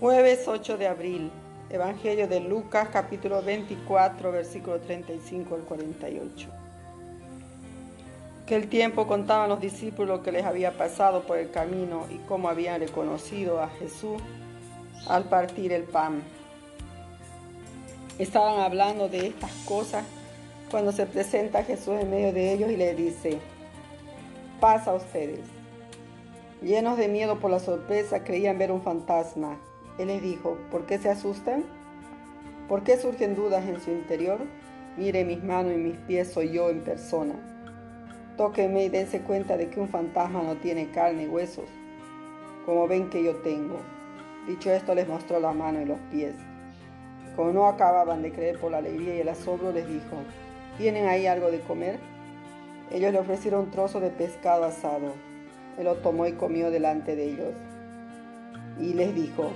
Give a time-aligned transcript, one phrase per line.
[0.00, 1.30] Jueves 8 de abril,
[1.68, 6.48] Evangelio de Lucas capítulo 24, versículo 35 al 48.
[8.46, 12.16] Que el tiempo contaban los discípulos lo que les había pasado por el camino y
[12.26, 14.22] cómo habían reconocido a Jesús
[15.06, 16.22] al partir el pan.
[18.18, 20.06] Estaban hablando de estas cosas
[20.70, 23.38] cuando se presenta Jesús en medio de ellos y les dice,
[24.60, 25.40] paz a ustedes.
[26.62, 29.58] Llenos de miedo por la sorpresa, creían ver un fantasma
[29.98, 31.64] él les dijo, ¿por qué se asustan?
[32.68, 34.38] ¿Por qué surgen dudas en su interior?
[34.96, 37.34] Mire mis manos y mis pies, soy yo en persona.
[38.36, 41.68] Tóquenme y dense cuenta de que un fantasma no tiene carne y huesos,
[42.64, 43.80] como ven que yo tengo.
[44.46, 46.34] Dicho esto, les mostró la mano y los pies.
[47.36, 50.16] Como no acababan de creer por la alegría y el asombro, les dijo,
[50.78, 51.98] ¿tienen ahí algo de comer?
[52.90, 55.14] Ellos le ofrecieron un trozo de pescado asado.
[55.78, 57.54] Él lo tomó y comió delante de ellos.
[58.78, 59.52] Y les dijo,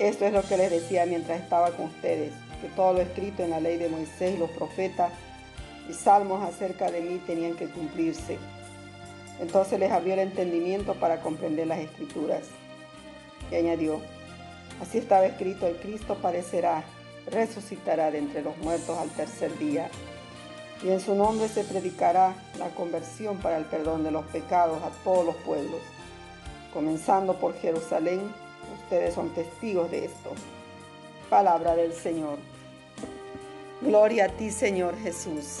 [0.00, 3.50] esto es lo que les decía mientras estaba con ustedes, que todo lo escrito en
[3.50, 5.12] la ley de Moisés y los profetas
[5.90, 8.38] y salmos acerca de mí tenían que cumplirse.
[9.40, 12.44] Entonces les abrió el entendimiento para comprender las escrituras.
[13.50, 14.00] Y añadió,
[14.80, 16.82] así estaba escrito, el Cristo parecerá,
[17.30, 19.90] resucitará de entre los muertos al tercer día.
[20.82, 24.88] Y en su nombre se predicará la conversión para el perdón de los pecados a
[25.04, 25.80] todos los pueblos,
[26.72, 28.20] comenzando por Jerusalén
[28.90, 30.30] Ustedes son testigos de esto.
[31.28, 32.38] Palabra del Señor.
[33.80, 35.60] Gloria a ti, Señor Jesús.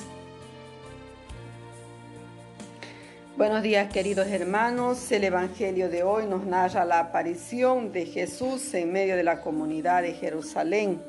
[3.36, 5.12] Buenos días, queridos hermanos.
[5.12, 10.02] El Evangelio de hoy nos narra la aparición de Jesús en medio de la comunidad
[10.02, 11.00] de Jerusalén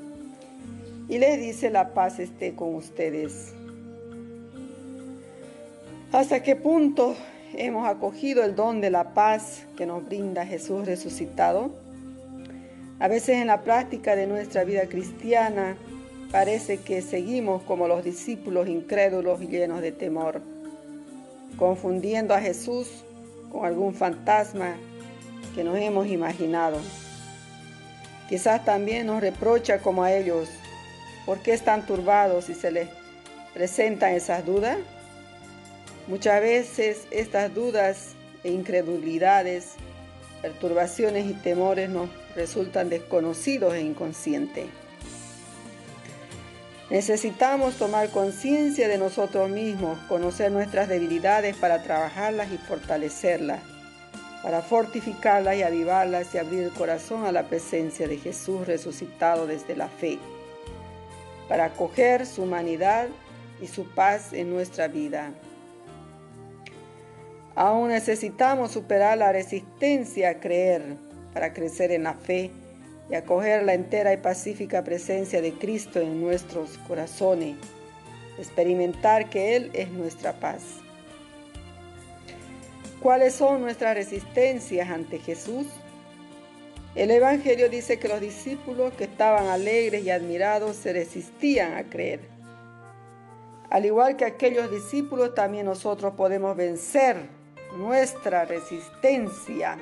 [1.10, 3.52] y les dice la paz esté con ustedes.
[6.12, 7.16] ¿Hasta qué punto
[7.56, 11.90] hemos acogido el don de la paz que nos brinda Jesús resucitado?
[13.02, 15.76] A veces en la práctica de nuestra vida cristiana
[16.32, 20.40] parece que seguimos como los discípulos incrédulos y llenos de temor,
[21.58, 23.04] confundiendo a Jesús
[23.52, 24.76] con algún fantasma
[25.56, 26.78] que nos hemos imaginado.
[28.30, 30.48] Quizás también nos reprocha como a ellos,
[31.26, 32.88] ¿por qué están turbados si se les
[33.56, 34.78] presentan esas dudas?
[36.06, 38.10] Muchas veces estas dudas
[38.44, 39.74] e incredulidades
[40.42, 44.66] perturbaciones y temores nos resultan desconocidos e inconscientes.
[46.90, 53.62] Necesitamos tomar conciencia de nosotros mismos, conocer nuestras debilidades para trabajarlas y fortalecerlas,
[54.44, 59.78] para fortificarlas y avivarlas y abrir el corazón a la presencia de Jesús resucitado desde
[59.78, 60.20] la fe,
[61.48, 63.08] para acoger su humanidad
[63.62, 65.32] y su paz en nuestra vida.
[67.56, 70.96] Aún necesitamos superar la resistencia a creer
[71.34, 72.50] para crecer en la fe
[73.10, 77.58] y acoger la entera y pacífica presencia de Cristo en nuestros corazones,
[78.38, 80.62] experimentar que Él es nuestra paz.
[83.02, 85.68] ¿Cuáles son nuestras resistencias ante Jesús?
[86.96, 92.22] El Evangelio dice que los discípulos que estaban alegres y admirados se resistían a creer.
[93.70, 97.41] Al igual que aquellos discípulos, también nosotros podemos vencer
[97.78, 99.78] nuestra resistencia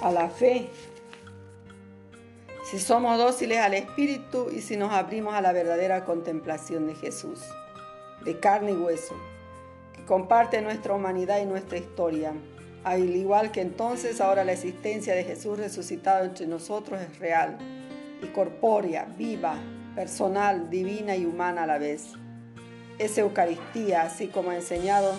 [0.00, 0.68] a la fe.
[2.64, 7.40] Si somos dóciles al Espíritu y si nos abrimos a la verdadera contemplación de Jesús,
[8.24, 9.14] de carne y hueso,
[9.94, 12.32] que comparte nuestra humanidad y nuestra historia.
[12.82, 17.58] Al igual que entonces, ahora la existencia de Jesús resucitado entre nosotros es real
[18.22, 19.56] y corpórea, viva,
[19.94, 22.12] personal, divina y humana a la vez.
[22.98, 25.14] Es Eucaristía, así como ha enseñado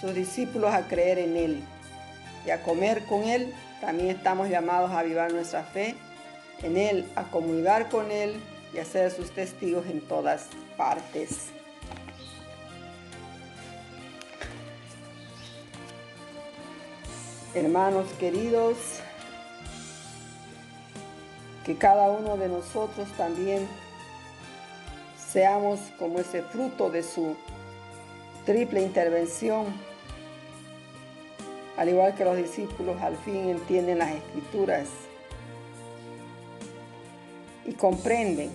[0.00, 1.62] sus discípulos a creer en Él
[2.46, 3.52] y a comer con Él.
[3.80, 5.94] También estamos llamados a avivar nuestra fe
[6.62, 8.40] en Él, a comulgar con Él
[8.74, 11.48] y a ser sus testigos en todas partes.
[17.54, 18.76] Hermanos queridos,
[21.64, 23.66] que cada uno de nosotros también
[25.32, 27.36] seamos como ese fruto de su
[28.46, 29.66] triple intervención
[31.78, 34.88] al igual que los discípulos, al fin entienden las escrituras
[37.64, 38.50] y comprenden.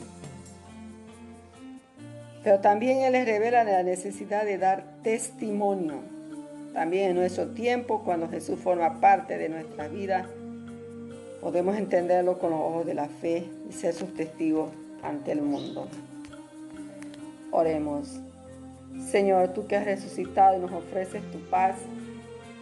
[2.44, 6.02] Pero también Él les revela la necesidad de dar testimonio.
[6.74, 10.28] También en nuestro tiempo, cuando Jesús forma parte de nuestra vida,
[11.40, 14.70] podemos entenderlo con los ojos de la fe y ser sus testigos
[15.02, 15.88] ante el mundo.
[17.52, 18.20] Oremos.
[19.10, 21.78] Señor, tú que has resucitado y nos ofreces tu paz,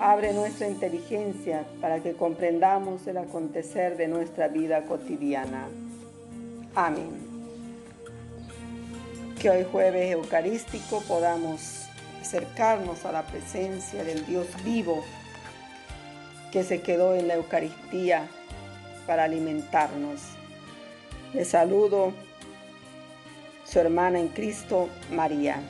[0.04, 5.68] Abre nuestra inteligencia para que comprendamos el acontecer de nuestra vida cotidiana.
[6.74, 7.12] Amén.
[9.40, 11.86] Que hoy jueves eucarístico podamos
[12.20, 15.04] acercarnos a la presencia del Dios vivo
[16.52, 18.28] que se quedó en la Eucaristía
[19.06, 20.20] para alimentarnos.
[21.32, 22.12] Le saludo
[23.66, 25.62] su hermana en Cristo, María.